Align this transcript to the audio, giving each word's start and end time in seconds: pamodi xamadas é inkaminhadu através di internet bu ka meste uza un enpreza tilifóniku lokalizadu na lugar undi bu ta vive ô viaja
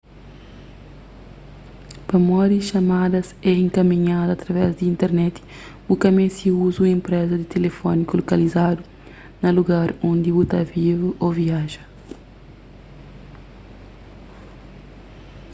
pamodi 2.07 2.57
xamadas 2.69 3.27
é 3.51 3.53
inkaminhadu 3.65 4.31
através 4.33 4.69
di 4.75 4.83
internet 4.93 5.35
bu 5.85 5.93
ka 6.01 6.09
meste 6.17 6.47
uza 6.65 6.77
un 6.83 6.89
enpreza 6.97 7.37
tilifóniku 7.53 8.11
lokalizadu 8.15 8.81
na 9.41 9.49
lugar 9.57 9.87
undi 10.11 10.29
bu 10.35 10.43
ta 10.51 10.59
vive 10.73 11.07
ô 11.25 11.27
viaja 11.41 11.83